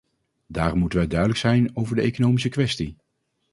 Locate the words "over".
1.77-1.95